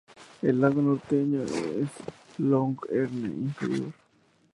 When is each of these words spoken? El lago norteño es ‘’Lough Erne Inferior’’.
El 0.41 0.59
lago 0.59 0.81
norteño 0.81 1.43
es 1.43 1.89
‘’Lough 2.39 2.75
Erne 2.89 3.27
Inferior’’. 3.27 3.93